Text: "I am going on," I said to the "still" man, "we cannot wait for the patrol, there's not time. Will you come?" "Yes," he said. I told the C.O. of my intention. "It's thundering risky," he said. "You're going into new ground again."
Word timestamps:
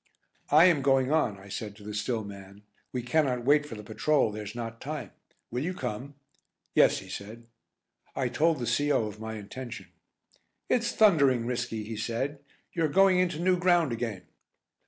"I 0.49 0.65
am 0.65 0.81
going 0.81 1.11
on," 1.11 1.37
I 1.39 1.47
said 1.47 1.75
to 1.75 1.83
the 1.83 1.93
"still" 1.93 2.23
man, 2.23 2.63
"we 2.91 3.03
cannot 3.03 3.45
wait 3.45 3.67
for 3.67 3.75
the 3.75 3.83
patrol, 3.83 4.31
there's 4.31 4.55
not 4.55 4.81
time. 4.81 5.11
Will 5.51 5.61
you 5.63 5.75
come?" 5.75 6.15
"Yes," 6.73 6.97
he 6.97 7.07
said. 7.07 7.45
I 8.15 8.27
told 8.27 8.57
the 8.57 8.65
C.O. 8.65 9.05
of 9.05 9.19
my 9.19 9.35
intention. 9.35 9.89
"It's 10.69 10.91
thundering 10.91 11.45
risky," 11.45 11.83
he 11.83 11.97
said. 11.97 12.39
"You're 12.73 12.89
going 12.89 13.19
into 13.19 13.39
new 13.39 13.59
ground 13.59 13.91
again." 13.91 14.23